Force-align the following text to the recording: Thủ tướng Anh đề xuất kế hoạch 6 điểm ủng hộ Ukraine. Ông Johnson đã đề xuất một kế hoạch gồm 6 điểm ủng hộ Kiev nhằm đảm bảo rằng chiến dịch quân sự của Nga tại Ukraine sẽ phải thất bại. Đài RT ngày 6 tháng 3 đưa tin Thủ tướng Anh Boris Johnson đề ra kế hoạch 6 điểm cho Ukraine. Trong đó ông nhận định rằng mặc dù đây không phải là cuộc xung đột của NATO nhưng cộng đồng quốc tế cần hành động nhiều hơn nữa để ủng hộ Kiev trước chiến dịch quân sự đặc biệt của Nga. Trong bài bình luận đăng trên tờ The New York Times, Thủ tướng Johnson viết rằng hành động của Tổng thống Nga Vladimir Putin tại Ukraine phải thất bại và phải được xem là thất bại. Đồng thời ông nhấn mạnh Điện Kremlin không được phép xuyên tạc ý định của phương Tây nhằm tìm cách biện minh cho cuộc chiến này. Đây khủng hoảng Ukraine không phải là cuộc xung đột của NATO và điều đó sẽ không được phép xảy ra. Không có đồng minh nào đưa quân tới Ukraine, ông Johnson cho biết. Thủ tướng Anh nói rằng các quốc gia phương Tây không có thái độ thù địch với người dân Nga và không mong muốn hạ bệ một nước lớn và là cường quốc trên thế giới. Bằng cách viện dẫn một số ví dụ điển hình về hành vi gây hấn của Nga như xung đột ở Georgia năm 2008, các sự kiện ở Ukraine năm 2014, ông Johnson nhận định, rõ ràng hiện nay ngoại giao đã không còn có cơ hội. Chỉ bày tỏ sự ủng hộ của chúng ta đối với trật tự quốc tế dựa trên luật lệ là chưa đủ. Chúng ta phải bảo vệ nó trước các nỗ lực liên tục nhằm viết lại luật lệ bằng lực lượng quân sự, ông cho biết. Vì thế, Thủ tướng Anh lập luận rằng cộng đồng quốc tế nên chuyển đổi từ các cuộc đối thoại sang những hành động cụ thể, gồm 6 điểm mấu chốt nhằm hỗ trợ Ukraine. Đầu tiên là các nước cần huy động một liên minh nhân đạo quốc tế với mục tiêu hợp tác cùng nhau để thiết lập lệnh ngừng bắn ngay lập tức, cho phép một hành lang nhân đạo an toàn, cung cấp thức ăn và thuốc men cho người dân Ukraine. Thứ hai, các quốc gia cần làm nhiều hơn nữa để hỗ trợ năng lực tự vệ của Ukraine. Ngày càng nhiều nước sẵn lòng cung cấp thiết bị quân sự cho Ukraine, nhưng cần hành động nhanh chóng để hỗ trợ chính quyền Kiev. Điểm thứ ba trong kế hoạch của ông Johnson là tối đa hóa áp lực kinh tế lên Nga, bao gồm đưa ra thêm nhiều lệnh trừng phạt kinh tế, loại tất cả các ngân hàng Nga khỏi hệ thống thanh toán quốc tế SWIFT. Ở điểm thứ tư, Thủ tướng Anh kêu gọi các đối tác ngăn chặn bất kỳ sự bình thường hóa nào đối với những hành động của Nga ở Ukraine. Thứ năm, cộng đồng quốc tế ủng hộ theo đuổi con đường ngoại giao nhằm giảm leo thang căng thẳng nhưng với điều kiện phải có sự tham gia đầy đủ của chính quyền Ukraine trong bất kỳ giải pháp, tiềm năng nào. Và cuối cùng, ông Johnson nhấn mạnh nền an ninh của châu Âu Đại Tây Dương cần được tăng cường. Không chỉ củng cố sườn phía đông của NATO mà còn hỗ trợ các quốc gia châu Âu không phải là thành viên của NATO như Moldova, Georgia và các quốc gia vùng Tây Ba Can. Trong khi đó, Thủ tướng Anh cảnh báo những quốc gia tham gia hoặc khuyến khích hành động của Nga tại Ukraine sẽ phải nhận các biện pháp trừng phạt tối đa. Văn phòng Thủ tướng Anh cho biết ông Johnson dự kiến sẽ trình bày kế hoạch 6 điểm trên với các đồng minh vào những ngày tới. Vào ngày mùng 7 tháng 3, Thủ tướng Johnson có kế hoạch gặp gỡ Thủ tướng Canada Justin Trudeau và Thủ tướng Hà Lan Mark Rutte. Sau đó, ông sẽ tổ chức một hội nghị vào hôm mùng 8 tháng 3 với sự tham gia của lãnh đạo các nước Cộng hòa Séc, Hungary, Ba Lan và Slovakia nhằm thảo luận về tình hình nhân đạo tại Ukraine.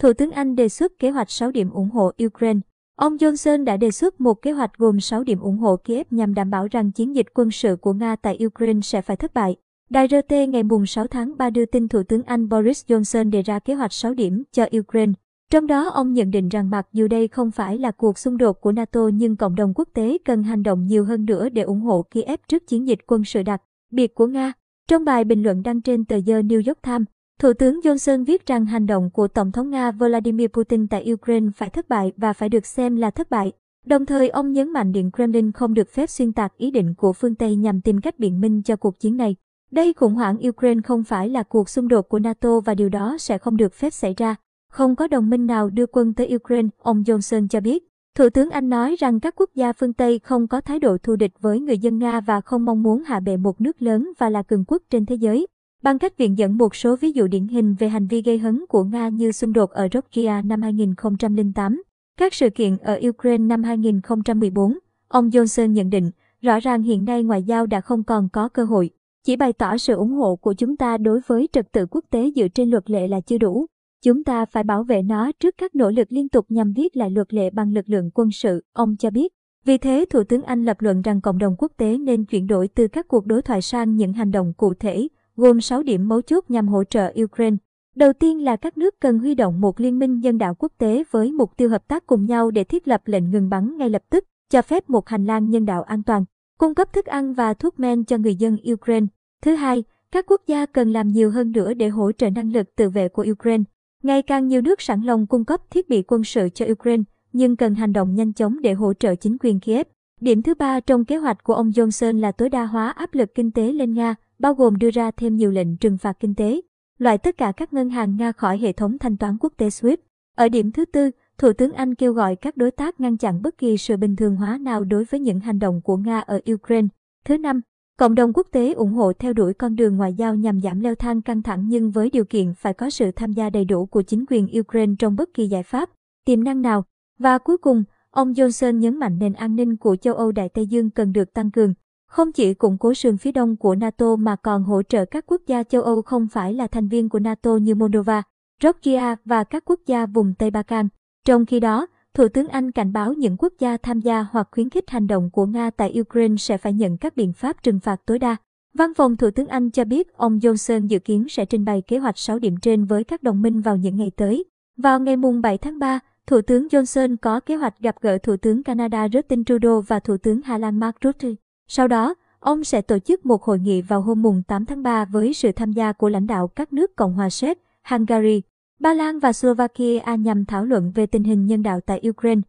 Thủ 0.00 0.12
tướng 0.12 0.30
Anh 0.30 0.56
đề 0.56 0.68
xuất 0.68 0.98
kế 0.98 1.10
hoạch 1.10 1.30
6 1.30 1.50
điểm 1.50 1.70
ủng 1.70 1.90
hộ 1.90 2.12
Ukraine. 2.26 2.60
Ông 2.96 3.16
Johnson 3.16 3.64
đã 3.64 3.76
đề 3.76 3.90
xuất 3.90 4.20
một 4.20 4.42
kế 4.42 4.52
hoạch 4.52 4.78
gồm 4.78 5.00
6 5.00 5.24
điểm 5.24 5.40
ủng 5.40 5.58
hộ 5.58 5.76
Kiev 5.76 6.06
nhằm 6.10 6.34
đảm 6.34 6.50
bảo 6.50 6.66
rằng 6.70 6.92
chiến 6.92 7.16
dịch 7.16 7.26
quân 7.34 7.50
sự 7.50 7.76
của 7.76 7.92
Nga 7.92 8.16
tại 8.16 8.38
Ukraine 8.46 8.80
sẽ 8.80 9.02
phải 9.02 9.16
thất 9.16 9.34
bại. 9.34 9.56
Đài 9.90 10.08
RT 10.08 10.34
ngày 10.48 10.62
6 10.86 11.06
tháng 11.06 11.36
3 11.36 11.50
đưa 11.50 11.64
tin 11.64 11.88
Thủ 11.88 12.02
tướng 12.02 12.22
Anh 12.22 12.48
Boris 12.48 12.84
Johnson 12.86 13.30
đề 13.30 13.42
ra 13.42 13.58
kế 13.58 13.74
hoạch 13.74 13.92
6 13.92 14.14
điểm 14.14 14.42
cho 14.52 14.66
Ukraine. 14.78 15.12
Trong 15.50 15.66
đó 15.66 15.88
ông 15.88 16.12
nhận 16.12 16.30
định 16.30 16.48
rằng 16.48 16.70
mặc 16.70 16.86
dù 16.92 17.08
đây 17.08 17.28
không 17.28 17.50
phải 17.50 17.78
là 17.78 17.90
cuộc 17.90 18.18
xung 18.18 18.38
đột 18.38 18.60
của 18.60 18.72
NATO 18.72 19.10
nhưng 19.14 19.36
cộng 19.36 19.54
đồng 19.54 19.72
quốc 19.74 19.88
tế 19.94 20.18
cần 20.24 20.42
hành 20.42 20.62
động 20.62 20.86
nhiều 20.86 21.04
hơn 21.04 21.24
nữa 21.24 21.48
để 21.48 21.62
ủng 21.62 21.80
hộ 21.80 22.02
Kiev 22.02 22.40
trước 22.48 22.66
chiến 22.66 22.88
dịch 22.88 22.98
quân 23.06 23.24
sự 23.24 23.42
đặc 23.42 23.62
biệt 23.92 24.14
của 24.14 24.26
Nga. 24.26 24.52
Trong 24.88 25.04
bài 25.04 25.24
bình 25.24 25.42
luận 25.42 25.62
đăng 25.62 25.80
trên 25.80 26.04
tờ 26.04 26.16
The 26.26 26.42
New 26.42 26.62
York 26.66 26.82
Times, 26.82 27.06
Thủ 27.40 27.52
tướng 27.52 27.80
Johnson 27.80 28.24
viết 28.24 28.46
rằng 28.46 28.66
hành 28.66 28.86
động 28.86 29.10
của 29.10 29.28
Tổng 29.28 29.52
thống 29.52 29.70
Nga 29.70 29.90
Vladimir 29.90 30.48
Putin 30.48 30.88
tại 30.88 31.12
Ukraine 31.12 31.46
phải 31.56 31.70
thất 31.70 31.88
bại 31.88 32.12
và 32.16 32.32
phải 32.32 32.48
được 32.48 32.66
xem 32.66 32.96
là 32.96 33.10
thất 33.10 33.30
bại. 33.30 33.52
Đồng 33.86 34.06
thời 34.06 34.28
ông 34.28 34.52
nhấn 34.52 34.72
mạnh 34.72 34.92
Điện 34.92 35.10
Kremlin 35.12 35.52
không 35.52 35.74
được 35.74 35.88
phép 35.88 36.10
xuyên 36.10 36.32
tạc 36.32 36.56
ý 36.56 36.70
định 36.70 36.94
của 36.94 37.12
phương 37.12 37.34
Tây 37.34 37.56
nhằm 37.56 37.80
tìm 37.80 38.00
cách 38.00 38.18
biện 38.18 38.40
minh 38.40 38.62
cho 38.62 38.76
cuộc 38.76 39.00
chiến 39.00 39.16
này. 39.16 39.36
Đây 39.70 39.92
khủng 39.92 40.14
hoảng 40.14 40.36
Ukraine 40.48 40.80
không 40.84 41.04
phải 41.04 41.28
là 41.28 41.42
cuộc 41.42 41.68
xung 41.68 41.88
đột 41.88 42.08
của 42.08 42.18
NATO 42.18 42.60
và 42.60 42.74
điều 42.74 42.88
đó 42.88 43.16
sẽ 43.18 43.38
không 43.38 43.56
được 43.56 43.74
phép 43.74 43.90
xảy 43.90 44.14
ra. 44.16 44.36
Không 44.72 44.96
có 44.96 45.08
đồng 45.08 45.30
minh 45.30 45.46
nào 45.46 45.70
đưa 45.70 45.86
quân 45.86 46.14
tới 46.14 46.34
Ukraine, 46.34 46.68
ông 46.78 47.02
Johnson 47.02 47.48
cho 47.48 47.60
biết. 47.60 47.84
Thủ 48.16 48.30
tướng 48.30 48.50
Anh 48.50 48.68
nói 48.68 48.96
rằng 48.98 49.20
các 49.20 49.34
quốc 49.36 49.50
gia 49.54 49.72
phương 49.72 49.92
Tây 49.92 50.18
không 50.18 50.48
có 50.48 50.60
thái 50.60 50.78
độ 50.78 50.98
thù 50.98 51.16
địch 51.16 51.32
với 51.40 51.60
người 51.60 51.78
dân 51.78 51.98
Nga 51.98 52.20
và 52.20 52.40
không 52.40 52.64
mong 52.64 52.82
muốn 52.82 53.02
hạ 53.02 53.20
bệ 53.20 53.36
một 53.36 53.60
nước 53.60 53.82
lớn 53.82 54.12
và 54.18 54.30
là 54.30 54.42
cường 54.42 54.64
quốc 54.64 54.82
trên 54.90 55.06
thế 55.06 55.14
giới. 55.14 55.46
Bằng 55.82 55.98
cách 55.98 56.16
viện 56.16 56.38
dẫn 56.38 56.58
một 56.58 56.74
số 56.74 56.96
ví 56.96 57.12
dụ 57.12 57.26
điển 57.26 57.48
hình 57.48 57.74
về 57.74 57.88
hành 57.88 58.06
vi 58.06 58.22
gây 58.22 58.38
hấn 58.38 58.64
của 58.68 58.84
Nga 58.84 59.08
như 59.08 59.32
xung 59.32 59.52
đột 59.52 59.70
ở 59.70 59.88
Georgia 59.92 60.42
năm 60.42 60.62
2008, 60.62 61.82
các 62.16 62.34
sự 62.34 62.50
kiện 62.50 62.76
ở 62.76 63.00
Ukraine 63.08 63.44
năm 63.44 63.62
2014, 63.62 64.78
ông 65.08 65.28
Johnson 65.28 65.66
nhận 65.66 65.90
định, 65.90 66.10
rõ 66.42 66.60
ràng 66.60 66.82
hiện 66.82 67.04
nay 67.04 67.22
ngoại 67.22 67.42
giao 67.42 67.66
đã 67.66 67.80
không 67.80 68.04
còn 68.04 68.28
có 68.32 68.48
cơ 68.48 68.64
hội. 68.64 68.90
Chỉ 69.24 69.36
bày 69.36 69.52
tỏ 69.52 69.76
sự 69.76 69.94
ủng 69.94 70.12
hộ 70.12 70.36
của 70.36 70.52
chúng 70.52 70.76
ta 70.76 70.98
đối 70.98 71.20
với 71.26 71.48
trật 71.52 71.72
tự 71.72 71.86
quốc 71.86 72.04
tế 72.10 72.30
dựa 72.36 72.48
trên 72.48 72.70
luật 72.70 72.90
lệ 72.90 73.08
là 73.08 73.20
chưa 73.20 73.38
đủ. 73.38 73.66
Chúng 74.04 74.24
ta 74.24 74.44
phải 74.44 74.64
bảo 74.64 74.82
vệ 74.82 75.02
nó 75.02 75.32
trước 75.40 75.54
các 75.58 75.74
nỗ 75.74 75.90
lực 75.90 76.12
liên 76.12 76.28
tục 76.28 76.46
nhằm 76.48 76.72
viết 76.72 76.96
lại 76.96 77.10
luật 77.10 77.34
lệ 77.34 77.50
bằng 77.50 77.72
lực 77.72 77.88
lượng 77.88 78.10
quân 78.14 78.30
sự, 78.30 78.64
ông 78.72 78.96
cho 78.96 79.10
biết. 79.10 79.32
Vì 79.64 79.78
thế, 79.78 80.04
Thủ 80.10 80.24
tướng 80.24 80.42
Anh 80.42 80.64
lập 80.64 80.76
luận 80.80 81.02
rằng 81.02 81.20
cộng 81.20 81.38
đồng 81.38 81.54
quốc 81.58 81.72
tế 81.76 81.98
nên 81.98 82.24
chuyển 82.24 82.46
đổi 82.46 82.68
từ 82.68 82.88
các 82.88 83.08
cuộc 83.08 83.26
đối 83.26 83.42
thoại 83.42 83.62
sang 83.62 83.96
những 83.96 84.12
hành 84.12 84.30
động 84.30 84.52
cụ 84.56 84.74
thể, 84.74 85.08
gồm 85.40 85.60
6 85.60 85.82
điểm 85.82 86.08
mấu 86.08 86.22
chốt 86.22 86.44
nhằm 86.48 86.68
hỗ 86.68 86.84
trợ 86.84 87.12
Ukraine. 87.22 87.56
Đầu 87.96 88.12
tiên 88.12 88.44
là 88.44 88.56
các 88.56 88.78
nước 88.78 88.94
cần 89.00 89.18
huy 89.18 89.34
động 89.34 89.60
một 89.60 89.80
liên 89.80 89.98
minh 89.98 90.20
nhân 90.20 90.38
đạo 90.38 90.54
quốc 90.54 90.72
tế 90.78 91.02
với 91.10 91.32
mục 91.32 91.56
tiêu 91.56 91.68
hợp 91.68 91.88
tác 91.88 92.06
cùng 92.06 92.26
nhau 92.26 92.50
để 92.50 92.64
thiết 92.64 92.88
lập 92.88 93.02
lệnh 93.04 93.30
ngừng 93.30 93.48
bắn 93.48 93.76
ngay 93.76 93.90
lập 93.90 94.02
tức, 94.10 94.24
cho 94.50 94.62
phép 94.62 94.90
một 94.90 95.08
hành 95.08 95.24
lang 95.24 95.50
nhân 95.50 95.66
đạo 95.66 95.82
an 95.82 96.02
toàn, 96.02 96.24
cung 96.58 96.74
cấp 96.74 96.92
thức 96.92 97.06
ăn 97.06 97.34
và 97.34 97.54
thuốc 97.54 97.80
men 97.80 98.04
cho 98.04 98.18
người 98.18 98.34
dân 98.34 98.56
Ukraine. 98.72 99.06
Thứ 99.42 99.54
hai, 99.54 99.84
các 100.12 100.26
quốc 100.28 100.42
gia 100.46 100.66
cần 100.66 100.92
làm 100.92 101.08
nhiều 101.08 101.30
hơn 101.30 101.52
nữa 101.52 101.74
để 101.74 101.88
hỗ 101.88 102.12
trợ 102.12 102.30
năng 102.30 102.52
lực 102.52 102.76
tự 102.76 102.90
vệ 102.90 103.08
của 103.08 103.26
Ukraine. 103.30 103.64
Ngày 104.02 104.22
càng 104.22 104.48
nhiều 104.48 104.60
nước 104.60 104.82
sẵn 104.82 105.02
lòng 105.02 105.26
cung 105.26 105.44
cấp 105.44 105.60
thiết 105.70 105.88
bị 105.88 106.02
quân 106.02 106.24
sự 106.24 106.48
cho 106.54 106.66
Ukraine, 106.70 107.02
nhưng 107.32 107.56
cần 107.56 107.74
hành 107.74 107.92
động 107.92 108.14
nhanh 108.14 108.32
chóng 108.32 108.60
để 108.60 108.72
hỗ 108.72 108.94
trợ 108.94 109.14
chính 109.14 109.36
quyền 109.40 109.60
Kiev. 109.60 109.86
Điểm 110.20 110.42
thứ 110.42 110.54
ba 110.54 110.80
trong 110.80 111.04
kế 111.04 111.16
hoạch 111.16 111.44
của 111.44 111.54
ông 111.54 111.70
Johnson 111.70 112.20
là 112.20 112.32
tối 112.32 112.48
đa 112.48 112.64
hóa 112.64 112.90
áp 112.90 113.14
lực 113.14 113.34
kinh 113.34 113.50
tế 113.50 113.72
lên 113.72 113.94
Nga, 113.94 114.14
bao 114.40 114.54
gồm 114.54 114.76
đưa 114.76 114.90
ra 114.90 115.10
thêm 115.10 115.36
nhiều 115.36 115.50
lệnh 115.50 115.76
trừng 115.76 115.98
phạt 115.98 116.16
kinh 116.20 116.34
tế, 116.34 116.60
loại 116.98 117.18
tất 117.18 117.38
cả 117.38 117.52
các 117.52 117.72
ngân 117.72 117.90
hàng 117.90 118.16
Nga 118.16 118.32
khỏi 118.32 118.58
hệ 118.58 118.72
thống 118.72 118.98
thanh 118.98 119.16
toán 119.16 119.36
quốc 119.40 119.52
tế 119.56 119.68
SWIFT. 119.68 119.96
Ở 120.36 120.48
điểm 120.48 120.72
thứ 120.72 120.84
tư, 120.84 121.10
Thủ 121.38 121.52
tướng 121.52 121.72
Anh 121.72 121.94
kêu 121.94 122.12
gọi 122.12 122.36
các 122.36 122.56
đối 122.56 122.70
tác 122.70 123.00
ngăn 123.00 123.16
chặn 123.16 123.42
bất 123.42 123.58
kỳ 123.58 123.76
sự 123.76 123.96
bình 123.96 124.16
thường 124.16 124.36
hóa 124.36 124.58
nào 124.58 124.84
đối 124.84 125.04
với 125.04 125.20
những 125.20 125.40
hành 125.40 125.58
động 125.58 125.80
của 125.84 125.96
Nga 125.96 126.20
ở 126.20 126.40
Ukraine. 126.52 126.88
Thứ 127.24 127.38
năm, 127.38 127.60
cộng 127.98 128.14
đồng 128.14 128.32
quốc 128.32 128.46
tế 128.52 128.72
ủng 128.72 128.92
hộ 128.92 129.12
theo 129.12 129.32
đuổi 129.32 129.54
con 129.54 129.76
đường 129.76 129.96
ngoại 129.96 130.14
giao 130.14 130.34
nhằm 130.34 130.60
giảm 130.60 130.80
leo 130.80 130.94
thang 130.94 131.22
căng 131.22 131.42
thẳng 131.42 131.68
nhưng 131.68 131.90
với 131.90 132.10
điều 132.10 132.24
kiện 132.24 132.54
phải 132.54 132.74
có 132.74 132.90
sự 132.90 133.10
tham 133.10 133.32
gia 133.32 133.50
đầy 133.50 133.64
đủ 133.64 133.86
của 133.86 134.02
chính 134.02 134.24
quyền 134.30 134.48
Ukraine 134.60 134.94
trong 134.98 135.16
bất 135.16 135.34
kỳ 135.34 135.46
giải 135.46 135.62
pháp, 135.62 135.90
tiềm 136.24 136.44
năng 136.44 136.62
nào. 136.62 136.84
Và 137.18 137.38
cuối 137.38 137.58
cùng, 137.58 137.84
ông 138.10 138.32
Johnson 138.32 138.78
nhấn 138.78 138.96
mạnh 138.96 139.18
nền 139.18 139.32
an 139.32 139.56
ninh 139.56 139.76
của 139.76 139.96
châu 139.96 140.14
Âu 140.14 140.32
Đại 140.32 140.48
Tây 140.48 140.66
Dương 140.66 140.90
cần 140.90 141.12
được 141.12 141.32
tăng 141.32 141.50
cường. 141.50 141.74
Không 142.10 142.32
chỉ 142.32 142.54
củng 142.54 142.78
cố 142.78 142.94
sườn 142.94 143.16
phía 143.16 143.32
đông 143.32 143.56
của 143.56 143.74
NATO 143.74 144.16
mà 144.16 144.36
còn 144.36 144.62
hỗ 144.62 144.82
trợ 144.82 145.04
các 145.04 145.24
quốc 145.26 145.42
gia 145.46 145.62
châu 145.62 145.82
Âu 145.82 146.02
không 146.02 146.28
phải 146.28 146.54
là 146.54 146.66
thành 146.66 146.88
viên 146.88 147.08
của 147.08 147.18
NATO 147.18 147.56
như 147.56 147.74
Moldova, 147.74 148.22
Georgia 148.62 149.16
và 149.24 149.44
các 149.44 149.64
quốc 149.64 149.80
gia 149.86 150.06
vùng 150.06 150.34
Tây 150.34 150.50
Ba 150.50 150.62
Can. 150.62 150.88
Trong 151.26 151.46
khi 151.46 151.60
đó, 151.60 151.86
Thủ 152.14 152.28
tướng 152.28 152.48
Anh 152.48 152.70
cảnh 152.70 152.92
báo 152.92 153.12
những 153.12 153.36
quốc 153.36 153.52
gia 153.58 153.76
tham 153.76 154.00
gia 154.00 154.26
hoặc 154.30 154.48
khuyến 154.52 154.70
khích 154.70 154.90
hành 154.90 155.06
động 155.06 155.30
của 155.30 155.46
Nga 155.46 155.70
tại 155.70 156.00
Ukraine 156.00 156.36
sẽ 156.36 156.58
phải 156.58 156.72
nhận 156.72 156.96
các 156.96 157.16
biện 157.16 157.32
pháp 157.32 157.62
trừng 157.62 157.80
phạt 157.80 158.00
tối 158.06 158.18
đa. 158.18 158.36
Văn 158.74 158.94
phòng 158.94 159.16
Thủ 159.16 159.30
tướng 159.30 159.46
Anh 159.46 159.70
cho 159.70 159.84
biết 159.84 160.16
ông 160.16 160.38
Johnson 160.38 160.86
dự 160.86 160.98
kiến 160.98 161.26
sẽ 161.28 161.44
trình 161.44 161.64
bày 161.64 161.82
kế 161.82 161.98
hoạch 161.98 162.18
6 162.18 162.38
điểm 162.38 162.56
trên 162.62 162.84
với 162.84 163.04
các 163.04 163.22
đồng 163.22 163.42
minh 163.42 163.60
vào 163.60 163.76
những 163.76 163.96
ngày 163.96 164.10
tới. 164.16 164.44
Vào 164.76 165.00
ngày 165.00 165.16
mùng 165.16 165.40
7 165.40 165.58
tháng 165.58 165.78
3, 165.78 166.00
Thủ 166.26 166.40
tướng 166.40 166.66
Johnson 166.66 167.16
có 167.22 167.40
kế 167.40 167.56
hoạch 167.56 167.78
gặp 167.78 167.96
gỡ 168.00 168.18
Thủ 168.18 168.36
tướng 168.36 168.62
Canada 168.62 169.06
Justin 169.06 169.44
Trudeau 169.44 169.80
và 169.80 170.00
Thủ 170.00 170.16
tướng 170.16 170.42
Hà 170.42 170.58
Lan 170.58 170.80
Mark 170.80 170.96
Rutte. 171.04 171.28
Sau 171.72 171.88
đó, 171.88 172.14
ông 172.40 172.64
sẽ 172.64 172.82
tổ 172.82 172.98
chức 172.98 173.26
một 173.26 173.42
hội 173.42 173.58
nghị 173.58 173.82
vào 173.82 174.00
hôm 174.00 174.22
mùng 174.22 174.42
8 174.42 174.66
tháng 174.66 174.82
3 174.82 175.04
với 175.04 175.34
sự 175.34 175.52
tham 175.52 175.72
gia 175.72 175.92
của 175.92 176.08
lãnh 176.08 176.26
đạo 176.26 176.48
các 176.48 176.72
nước 176.72 176.96
Cộng 176.96 177.14
hòa 177.14 177.30
Séc, 177.30 177.58
Hungary, 177.88 178.42
Ba 178.80 178.94
Lan 178.94 179.18
và 179.18 179.32
Slovakia 179.32 180.14
nhằm 180.18 180.44
thảo 180.44 180.64
luận 180.64 180.92
về 180.94 181.06
tình 181.06 181.24
hình 181.24 181.46
nhân 181.46 181.62
đạo 181.62 181.80
tại 181.86 182.02
Ukraine. 182.08 182.40